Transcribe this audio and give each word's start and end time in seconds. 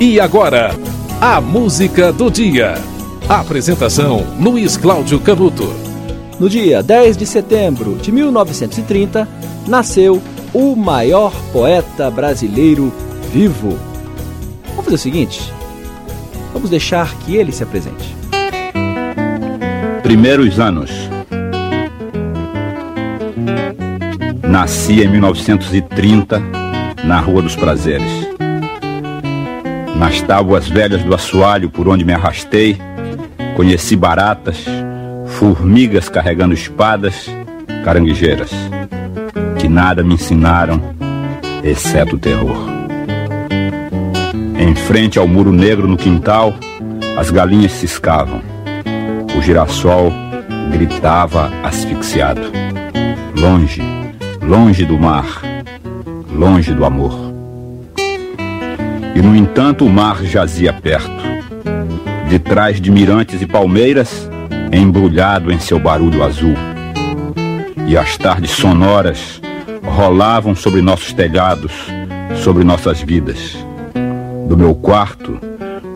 E 0.00 0.20
agora, 0.20 0.70
a 1.20 1.40
música 1.40 2.12
do 2.12 2.30
dia. 2.30 2.74
Apresentação: 3.28 4.24
Luiz 4.40 4.76
Cláudio 4.76 5.18
Canuto. 5.18 5.74
No 6.38 6.48
dia 6.48 6.84
10 6.84 7.16
de 7.16 7.26
setembro 7.26 7.96
de 7.96 8.12
1930, 8.12 9.28
nasceu 9.66 10.22
o 10.54 10.76
maior 10.76 11.32
poeta 11.52 12.08
brasileiro 12.12 12.92
vivo. 13.32 13.76
Vamos 14.68 14.84
fazer 14.84 14.94
o 14.94 14.98
seguinte: 14.98 15.52
vamos 16.52 16.70
deixar 16.70 17.12
que 17.18 17.34
ele 17.34 17.50
se 17.50 17.64
apresente. 17.64 18.16
Primeiros 20.04 20.60
anos. 20.60 20.92
Nasci 24.48 25.02
em 25.02 25.08
1930, 25.08 26.40
na 27.04 27.18
Rua 27.18 27.42
dos 27.42 27.56
Prazeres. 27.56 28.27
Nas 29.98 30.22
tábuas 30.22 30.68
velhas 30.68 31.02
do 31.02 31.12
assoalho 31.12 31.68
por 31.68 31.88
onde 31.88 32.04
me 32.04 32.12
arrastei, 32.12 32.78
conheci 33.56 33.96
baratas, 33.96 34.64
formigas 35.26 36.08
carregando 36.08 36.54
espadas, 36.54 37.28
caranguejeiras, 37.84 38.52
que 39.58 39.68
nada 39.68 40.04
me 40.04 40.14
ensinaram, 40.14 40.80
exceto 41.64 42.14
o 42.14 42.18
terror. 42.18 42.56
Em 44.56 44.72
frente 44.76 45.18
ao 45.18 45.26
muro 45.26 45.50
negro 45.50 45.88
no 45.88 45.96
quintal, 45.96 46.54
as 47.18 47.32
galinhas 47.32 47.72
ciscavam. 47.72 48.40
O 49.36 49.42
girassol 49.42 50.12
gritava 50.70 51.50
asfixiado. 51.64 52.52
Longe, 53.36 53.82
longe 54.40 54.84
do 54.84 54.96
mar, 54.96 55.42
longe 56.32 56.72
do 56.72 56.84
amor. 56.84 57.27
E 59.18 59.20
no 59.20 59.34
entanto 59.34 59.84
o 59.84 59.90
mar 59.90 60.22
jazia 60.22 60.72
perto, 60.72 61.10
de 62.28 62.38
trás 62.38 62.80
de 62.80 62.88
mirantes 62.88 63.42
e 63.42 63.46
palmeiras, 63.46 64.30
embrulhado 64.72 65.50
em 65.50 65.58
seu 65.58 65.76
barulho 65.80 66.22
azul. 66.22 66.54
E 67.88 67.98
as 67.98 68.16
tardes 68.16 68.52
sonoras 68.52 69.42
rolavam 69.82 70.54
sobre 70.54 70.80
nossos 70.80 71.12
telhados, 71.12 71.72
sobre 72.44 72.62
nossas 72.62 73.02
vidas. 73.02 73.58
Do 74.48 74.56
meu 74.56 74.72
quarto, 74.72 75.36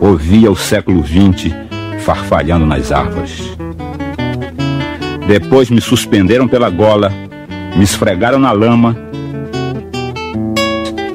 ouvia 0.01 0.51
o 0.51 0.55
século 0.57 1.01
XX 1.01 1.55
farfalhando 1.99 2.65
nas 2.65 2.91
árvores. 2.91 3.57
Depois 5.25 5.69
me 5.69 5.79
suspenderam 5.79 6.45
pela 6.45 6.69
gola, 6.69 7.09
me 7.73 7.85
esfregaram 7.85 8.37
na 8.37 8.51
lama 8.51 8.97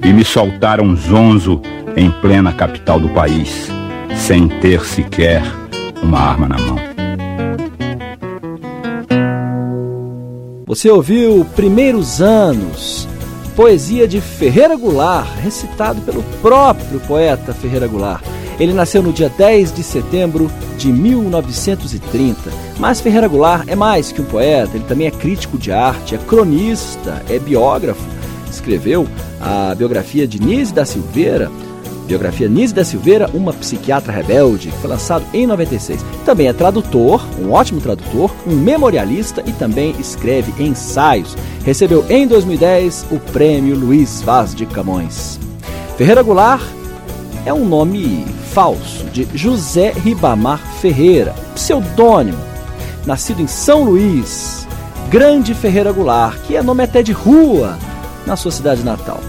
e 0.03 0.11
me 0.11 0.25
soltaram 0.25 0.97
zonzo 0.97 1.61
em 1.99 2.13
plena 2.13 2.53
capital 2.53 3.01
do 3.01 3.09
país, 3.09 3.69
sem 4.17 4.47
ter 4.47 4.85
sequer 4.85 5.43
uma 6.01 6.21
arma 6.21 6.49
na 6.49 6.57
mão. 6.57 6.79
Você 10.65 10.89
ouviu 10.89 11.45
Primeiros 11.57 12.21
Anos, 12.21 13.09
poesia 13.57 14.07
de 14.07 14.21
Ferreira 14.21 14.77
Goulart, 14.77 15.29
recitado 15.43 16.01
pelo 16.03 16.23
próprio 16.41 17.01
poeta 17.01 17.53
Ferreira 17.53 17.89
Goulart. 17.89 18.23
Ele 18.61 18.73
nasceu 18.73 19.03
no 19.03 19.13
dia 19.13 19.29
10 19.37 19.73
de 19.73 19.83
setembro 19.83 20.49
de 20.77 20.93
1930. 20.93 22.39
Mas 22.79 23.01
Ferreira 23.01 23.27
Goulart 23.27 23.67
é 23.67 23.75
mais 23.75 24.13
que 24.13 24.21
um 24.21 24.25
poeta, 24.25 24.77
ele 24.77 24.85
também 24.85 25.09
é 25.09 25.11
crítico 25.11 25.59
de 25.59 25.73
arte, 25.73 26.15
é 26.15 26.19
cronista, 26.19 27.25
é 27.29 27.41
biógrafo. 27.41 28.07
Escreveu 28.49 29.09
a 29.41 29.75
biografia 29.75 30.29
de 30.29 30.41
Nise 30.41 30.73
da 30.73 30.85
Silveira, 30.85 31.51
Biografia 32.09 32.49
Nise 32.49 32.75
da 32.75 32.83
Silveira, 32.83 33.29
uma 33.35 33.53
psiquiatra 33.53 34.11
rebelde, 34.11 34.73
foi 34.81 34.89
lançado 34.89 35.27
em 35.35 35.47
96. 35.47 36.03
Também 36.25 36.49
é 36.49 36.55
tradutor, 36.55 37.23
um 37.39 37.53
ótimo 37.53 37.83
tradutor, 37.83 38.35
um 38.47 38.57
memorialista 38.57 39.45
e 39.47 39.53
também 39.53 39.95
escreve 40.01 40.65
ensaios. 40.65 41.37
Recebeu 41.65 42.07
em 42.09 42.27
2010 42.27 43.09
o 43.11 43.19
prêmio 43.19 43.79
Luiz 43.79 44.23
Vaz 44.23 44.55
de 44.55 44.65
Camões. 44.65 45.39
Ferreira 45.99 46.23
Goulart 46.23 46.63
é 47.45 47.53
um 47.53 47.67
nome 47.67 48.25
falso 48.53 49.05
de 49.13 49.29
José 49.35 49.93
Ribamar 49.93 50.61
Ferreira, 50.81 51.35
pseudônimo, 51.55 52.39
nascido 53.05 53.43
em 53.43 53.47
São 53.47 53.85
Luís, 53.85 54.67
Grande 55.11 55.53
Ferreira 55.53 55.93
Goulart, 55.93 56.39
que 56.47 56.57
é 56.57 56.63
nome 56.63 56.85
até 56.85 57.03
de 57.03 57.13
rua 57.13 57.79
na 58.27 58.35
sua 58.35 58.51
cidade 58.51 58.83
natal. 58.83 59.21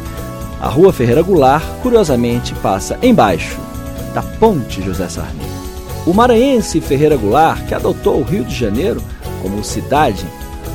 A 0.62 0.68
Rua 0.68 0.92
Ferreira 0.92 1.22
Goulart, 1.22 1.64
curiosamente, 1.82 2.54
passa 2.56 3.00
embaixo 3.02 3.58
da 4.14 4.22
Ponte 4.22 4.82
José 4.82 5.08
Sarney. 5.08 5.48
O 6.06 6.14
maranhense 6.14 6.82
Ferreira 6.82 7.16
Goulart, 7.16 7.66
que 7.66 7.74
adotou 7.74 8.20
o 8.20 8.24
Rio 8.24 8.44
de 8.44 8.54
Janeiro 8.54 9.02
como 9.42 9.64
cidade 9.64 10.26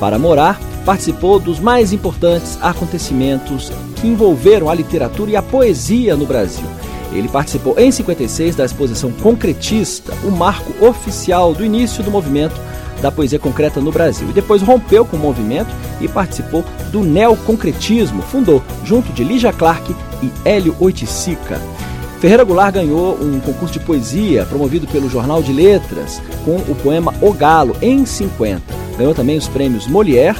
para 0.00 0.19
morar, 0.19 0.59
participou 0.87 1.39
dos 1.39 1.61
mais 1.61 1.93
importantes 1.93 2.59
acontecimentos 2.62 3.71
que 3.97 4.06
envolveram 4.06 4.71
a 4.71 4.75
literatura 4.75 5.33
e 5.33 5.37
a 5.37 5.43
poesia 5.43 6.16
no 6.16 6.25
Brasil. 6.25 6.65
Ele 7.12 7.28
participou 7.28 7.78
em 7.78 7.91
56 7.91 8.56
da 8.56 8.65
exposição 8.65 9.12
concretista, 9.12 10.15
o 10.25 10.31
marco 10.31 10.72
oficial 10.83 11.53
do 11.53 11.62
início 11.62 12.03
do 12.03 12.11
movimento 12.11 12.59
da 13.00 13.10
poesia 13.10 13.38
concreta 13.38 13.81
no 13.81 13.93
Brasil. 13.93 14.28
E 14.28 14.32
depois 14.32 14.62
rompeu 14.62 15.05
com 15.05 15.16
o 15.16 15.21
movimento 15.21 15.75
e 16.00 16.09
participou 16.09 16.65
do 16.91 17.03
neoconcretismo, 17.03 18.22
fundou, 18.22 18.62
junto 18.84 19.12
de 19.12 19.25
Lígia 19.25 19.53
Clark 19.53 19.94
e 20.22 20.31
Hélio 20.44 20.77
Oiticica. 20.81 21.60
Ferreira 22.21 22.44
Goulart 22.44 22.75
ganhou 22.75 23.19
um 23.21 23.38
concurso 23.38 23.75
de 23.75 23.81
poesia 23.81 24.47
promovido 24.47 24.87
pelo 24.87 25.10
Jornal 25.10 25.43
de 25.43 25.53
Letras 25.53 26.22
com 26.43 26.56
o 26.56 26.75
poema 26.83 27.12
O 27.21 27.33
Galo, 27.34 27.77
em 27.83 28.06
50. 28.06 28.62
Ganhou 28.97 29.15
também 29.15 29.37
os 29.37 29.47
prêmios 29.47 29.87
Molière 29.87 30.38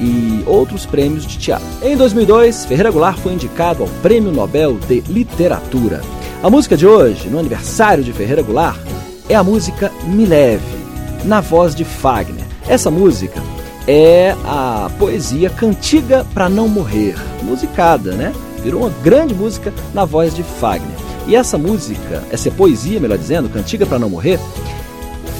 e 0.00 0.42
outros 0.48 0.84
prêmios 0.84 1.24
de 1.24 1.38
teatro. 1.38 1.64
Em 1.80 1.96
2002, 1.96 2.66
Ferreira 2.66 2.90
Goulart 2.90 3.18
foi 3.18 3.34
indicado 3.34 3.84
ao 3.84 3.88
Prêmio 4.02 4.32
Nobel 4.32 4.78
de 4.88 5.00
Literatura. 5.02 6.00
A 6.42 6.50
música 6.50 6.76
de 6.76 6.88
hoje, 6.88 7.28
no 7.28 7.38
aniversário 7.38 8.02
de 8.02 8.12
Ferreira 8.12 8.42
Goulart, 8.42 8.80
é 9.28 9.36
a 9.36 9.44
música 9.44 9.92
Me 10.04 10.26
Leve 10.26 10.81
na 11.24 11.40
voz 11.40 11.74
de 11.74 11.84
Fagner. 11.84 12.44
Essa 12.68 12.90
música 12.90 13.40
é 13.86 14.34
a 14.44 14.90
poesia 14.98 15.50
Cantiga 15.50 16.26
para 16.32 16.48
Não 16.48 16.68
Morrer, 16.68 17.16
musicada, 17.42 18.12
né? 18.12 18.32
Virou 18.62 18.82
uma 18.82 18.92
grande 19.02 19.34
música 19.34 19.72
na 19.92 20.04
voz 20.04 20.34
de 20.34 20.42
Fagner. 20.42 20.96
E 21.26 21.36
essa 21.36 21.56
música, 21.56 22.22
essa 22.30 22.50
poesia, 22.50 23.00
melhor 23.00 23.18
dizendo, 23.18 23.48
Cantiga 23.48 23.86
para 23.86 23.98
Não 23.98 24.10
Morrer, 24.10 24.38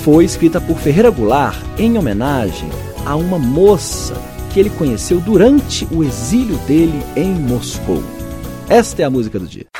foi 0.04 0.25
escrita 0.25 0.60
por 0.60 0.76
Ferreira 0.78 1.10
Goulart 1.10 1.56
em 1.78 1.97
homenagem 1.97 2.69
a 3.06 3.15
uma 3.15 3.38
moça 3.38 4.15
que 4.53 4.60
ele 4.60 4.71
conheceu 4.71 5.21
durante 5.21 5.87
o 5.91 6.03
exílio 6.03 6.56
dele 6.66 7.03
em 7.16 7.32
Moscou. 7.32 8.03
Esta 8.69 9.03
é 9.03 9.04
a 9.04 9.10
música 9.10 9.38
do 9.38 9.47
dia. 9.47 9.72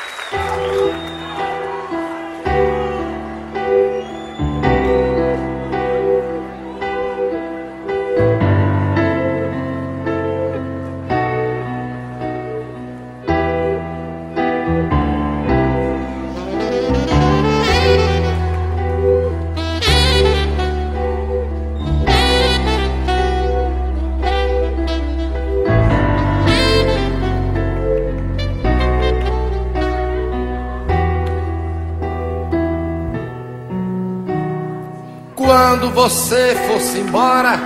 Você 35.93 36.55
fosse 36.67 36.99
embora, 36.99 37.59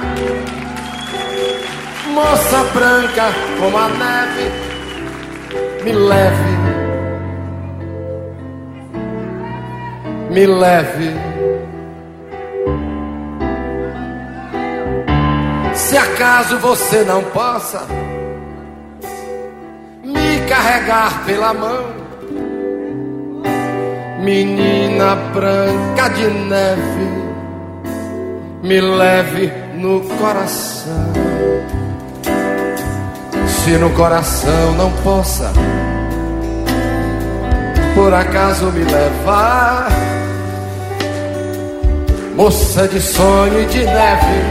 moça 2.13 2.63
branca 2.73 3.23
como 3.59 3.77
a 3.77 3.87
neve, 3.87 4.51
me 5.83 5.91
leve, 5.93 6.57
me 10.31 10.45
leve. 10.45 11.13
Se 15.73 15.97
acaso 15.97 16.57
você 16.57 17.03
não 17.03 17.23
possa 17.23 17.87
me 20.03 20.45
carregar 20.49 21.23
pela 21.25 21.53
mão, 21.53 21.85
menina 24.19 25.15
branca 25.33 26.09
de 26.09 26.27
neve 26.27 27.26
me 28.67 28.81
leve 28.81 29.49
no 29.75 30.01
coração. 30.01 31.13
Se 33.47 33.77
no 33.77 33.89
coração 33.91 34.73
não 34.73 34.91
possa 35.03 35.53
por 37.95 38.13
acaso 38.13 38.65
me 38.65 38.83
levar, 38.83 39.87
moça 42.35 42.87
de 42.89 43.01
sonho 43.01 43.61
e 43.61 43.65
de 43.67 43.85
neve, 43.85 44.43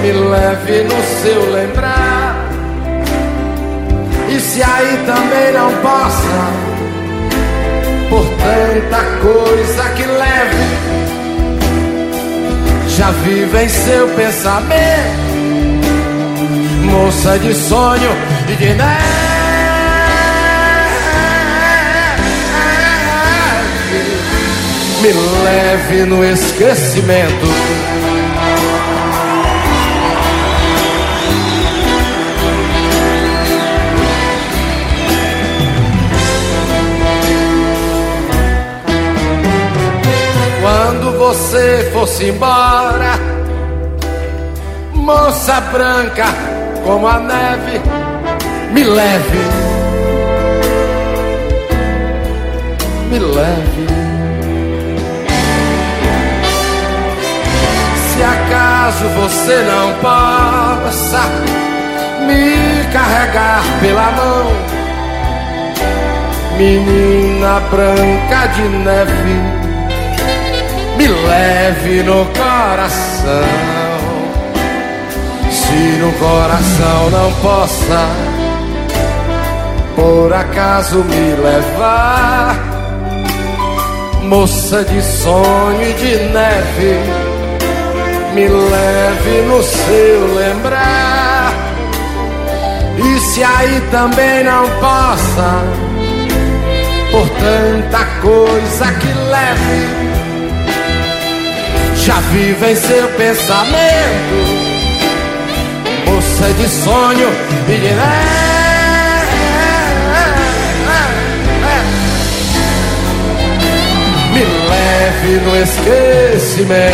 me 0.00 0.12
leve 0.12 0.84
no 0.84 1.02
seu 1.20 1.52
lembrar. 1.52 2.48
E 4.28 4.38
se 4.40 4.62
aí 4.62 5.04
também 5.04 5.52
não 5.52 5.70
possa, 5.82 6.52
por 8.08 8.24
tanta 8.24 9.04
coisa 9.20 9.90
que 9.96 10.06
leve, 10.06 11.03
já 13.04 13.12
em 13.62 13.68
seu 13.68 14.08
pensamento 14.08 15.24
moça 16.84 17.38
de 17.38 17.52
sonho 17.52 18.10
e 18.48 18.56
de 18.56 18.72
neve. 18.72 19.04
Me 25.02 25.12
leve 25.44 26.04
no 26.06 26.24
esquecimento. 26.24 28.03
Fosse 42.06 42.26
embora, 42.26 43.18
moça 44.92 45.58
branca 45.72 46.26
como 46.84 47.08
a 47.08 47.18
neve 47.18 47.80
me 48.72 48.84
leve, 48.84 49.38
me 53.10 53.18
leve. 53.18 53.86
Se 57.96 58.22
acaso 58.22 59.04
você 59.08 59.62
não 59.62 59.94
possa 60.02 61.22
me 62.26 62.84
carregar 62.92 63.62
pela 63.80 64.10
mão, 64.10 64.52
menina 66.58 67.60
branca 67.70 68.46
de 68.48 68.62
neve, 68.84 69.63
me 70.96 71.08
leve 71.08 72.02
no 72.02 72.24
coração 72.26 73.84
se 75.50 75.98
no 75.98 76.12
coração 76.12 77.10
não 77.10 77.32
possa 77.40 78.34
por 79.96 80.32
acaso 80.32 81.04
me 81.04 81.34
levar, 81.36 82.56
moça 84.24 84.84
de 84.84 85.00
sonho 85.00 85.82
e 85.82 85.92
de 85.92 86.16
neve, 86.32 86.98
me 88.34 88.48
leve 88.48 89.42
no 89.48 89.62
seu 89.62 90.34
lembrar. 90.34 91.52
E 92.98 93.18
se 93.20 93.42
aí 93.42 93.80
também 93.90 94.44
não 94.44 94.68
possa, 94.80 95.62
por 97.10 97.28
tanta 97.28 98.04
coisa 98.20 98.92
que 98.92 99.12
leve, 99.30 100.03
já 102.34 102.40
vive 102.40 102.72
em 102.72 102.76
seu 102.76 103.08
pensamento. 103.10 104.34
Moça 106.06 106.52
de 106.54 106.68
sonho 106.68 107.30
de 107.66 107.76
Me 114.32 114.44
leve 114.68 115.40
no 115.44 115.56
esquecimento 115.62 116.84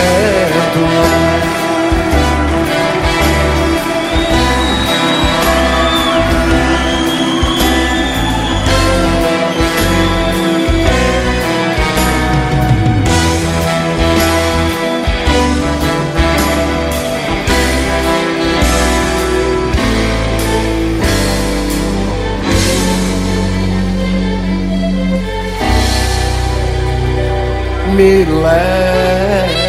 me 28.01 28.25
leve. 28.25 29.61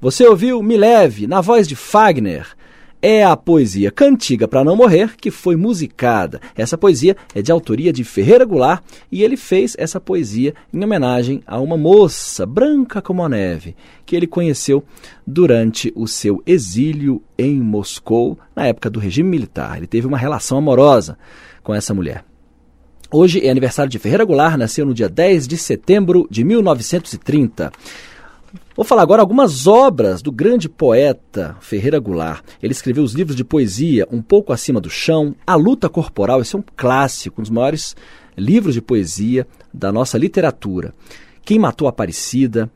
Você 0.00 0.26
ouviu 0.26 0.62
Me 0.62 0.76
Leve, 0.76 1.26
na 1.26 1.40
voz 1.40 1.66
de 1.66 1.74
Fagner 1.74 2.46
é 3.02 3.24
a 3.24 3.36
poesia 3.36 3.90
Cantiga 3.90 4.46
para 4.46 4.62
Não 4.62 4.76
Morrer, 4.76 5.16
que 5.16 5.32
foi 5.32 5.56
musicada. 5.56 6.40
Essa 6.56 6.78
poesia 6.78 7.16
é 7.34 7.42
de 7.42 7.50
autoria 7.50 7.92
de 7.92 8.04
Ferreira 8.04 8.44
Goulart 8.44 8.84
e 9.10 9.24
ele 9.24 9.36
fez 9.36 9.74
essa 9.76 10.00
poesia 10.00 10.54
em 10.72 10.84
homenagem 10.84 11.42
a 11.44 11.58
uma 11.58 11.76
moça 11.76 12.46
branca 12.46 13.02
como 13.02 13.24
a 13.24 13.28
neve, 13.28 13.74
que 14.06 14.14
ele 14.14 14.28
conheceu 14.28 14.84
durante 15.26 15.92
o 15.96 16.06
seu 16.06 16.40
exílio 16.46 17.20
em 17.36 17.60
Moscou, 17.60 18.38
na 18.54 18.68
época 18.68 18.88
do 18.88 19.00
regime 19.00 19.28
militar. 19.28 19.78
Ele 19.78 19.88
teve 19.88 20.06
uma 20.06 20.16
relação 20.16 20.56
amorosa 20.56 21.18
com 21.64 21.74
essa 21.74 21.92
mulher. 21.92 22.24
Hoje 23.10 23.44
é 23.44 23.50
aniversário 23.50 23.90
de 23.90 23.98
Ferreira 23.98 24.24
Goulart, 24.24 24.56
nasceu 24.56 24.86
no 24.86 24.94
dia 24.94 25.08
10 25.08 25.48
de 25.48 25.58
setembro 25.58 26.26
de 26.30 26.44
1930. 26.44 27.72
Vou 28.74 28.84
falar 28.84 29.02
agora 29.02 29.20
algumas 29.20 29.66
obras 29.66 30.22
do 30.22 30.32
grande 30.32 30.68
poeta 30.68 31.56
Ferreira 31.60 31.98
Goulart. 31.98 32.42
Ele 32.62 32.72
escreveu 32.72 33.02
os 33.02 33.12
livros 33.12 33.36
de 33.36 33.44
poesia 33.44 34.06
Um 34.10 34.22
Pouco 34.22 34.52
Acima 34.52 34.80
do 34.80 34.90
Chão, 34.90 35.34
A 35.46 35.54
Luta 35.54 35.88
Corporal, 35.88 36.40
esse 36.40 36.56
é 36.56 36.58
um 36.58 36.64
clássico, 36.76 37.40
um 37.40 37.42
dos 37.42 37.50
maiores 37.50 37.94
livros 38.36 38.74
de 38.74 38.80
poesia 38.80 39.46
da 39.72 39.92
nossa 39.92 40.18
literatura. 40.18 40.94
Quem 41.44 41.58
Matou 41.58 41.86
a 41.86 41.90
Aparecida, 41.90 42.70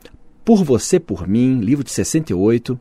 Por 0.45 0.65
Você, 0.65 1.01
Por 1.01 1.27
Mim, 1.27 1.61
livro 1.61 1.85
de 1.85 1.91
68. 1.91 2.79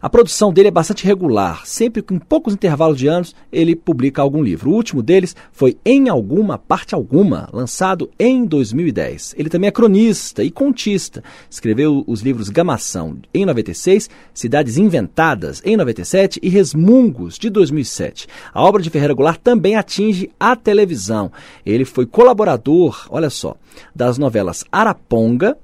A 0.00 0.08
produção 0.08 0.52
dele 0.52 0.68
é 0.68 0.70
bastante 0.70 1.04
regular, 1.04 1.66
sempre 1.66 2.02
com 2.02 2.20
poucos 2.20 2.54
intervalos 2.54 2.96
de 2.96 3.08
anos 3.08 3.34
ele 3.50 3.74
publica 3.74 4.22
algum 4.22 4.42
livro. 4.42 4.70
O 4.70 4.74
último 4.74 5.02
deles 5.02 5.34
foi 5.50 5.76
Em 5.84 6.08
Alguma 6.08 6.56
Parte 6.56 6.94
Alguma, 6.94 7.48
lançado 7.52 8.08
em 8.16 8.44
2010. 8.44 9.34
Ele 9.36 9.48
também 9.48 9.66
é 9.66 9.72
cronista 9.72 10.44
e 10.44 10.52
contista. 10.52 11.24
Escreveu 11.50 12.04
os 12.06 12.20
livros 12.20 12.48
Gamação 12.48 13.18
em 13.34 13.44
96, 13.44 14.08
Cidades 14.32 14.78
Inventadas 14.78 15.60
em 15.64 15.76
97 15.76 16.38
e 16.40 16.48
Resmungos 16.48 17.36
de 17.36 17.50
2007. 17.50 18.28
A 18.54 18.62
obra 18.62 18.80
de 18.80 18.90
Ferreira 18.90 19.14
Goulart 19.14 19.40
também 19.42 19.74
atinge 19.74 20.30
a 20.38 20.54
televisão. 20.54 21.32
Ele 21.66 21.84
foi 21.84 22.06
colaborador, 22.06 23.06
olha 23.10 23.30
só, 23.30 23.56
das 23.92 24.16
novelas 24.16 24.64
Araponga, 24.70 25.56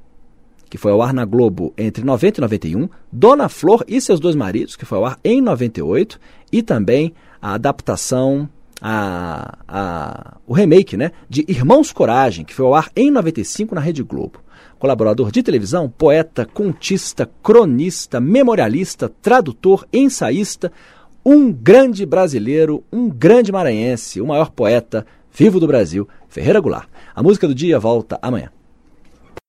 que 0.75 0.79
foi 0.79 0.91
ao 0.91 1.01
ar 1.01 1.15
na 1.15 1.25
Globo 1.25 1.73
entre 1.79 2.03
90 2.03 2.41
e 2.41 2.43
91, 2.43 2.89
Dona 3.13 3.49
Flor 3.49 3.85
e 3.87 4.01
seus 4.01 4.19
dois 4.19 4.35
maridos, 4.35 4.75
que 4.75 4.85
foi 4.85 4.99
ao 4.99 5.07
ar 5.07 5.21
em 5.23 5.41
98, 5.41 6.19
e 6.51 6.63
também 6.63 7.15
a 7.41 7.55
adaptação, 7.55 8.49
a, 8.83 9.57
a, 9.69 10.37
o 10.45 10.53
remake 10.53 10.97
né, 10.97 11.13
de 11.31 11.45
Irmãos 11.47 11.93
Coragem, 11.93 12.45
que 12.45 12.53
foi 12.53 12.67
ao 12.67 12.75
ar 12.75 12.91
em 12.97 13.09
95 13.09 13.73
na 13.73 13.81
Rede 13.81 14.03
Globo. 14.03 14.41
Colaborador 14.77 15.31
de 15.31 15.45
televisão, 15.45 15.89
poeta, 15.89 16.45
contista, 16.45 17.31
cronista, 17.41 18.19
memorialista, 18.19 19.09
tradutor, 19.23 19.87
ensaísta, 19.93 20.73
um 21.25 21.53
grande 21.53 22.05
brasileiro, 22.05 22.83
um 22.93 23.09
grande 23.09 23.53
maranhense, 23.53 24.21
o 24.21 24.27
maior 24.27 24.51
poeta 24.51 25.07
vivo 25.33 25.61
do 25.61 25.69
Brasil, 25.69 26.09
Ferreira 26.29 26.59
Goulart. 26.59 26.89
A 27.15 27.23
música 27.23 27.47
do 27.47 27.55
dia 27.55 27.79
volta 27.79 28.19
amanhã. 28.21 28.51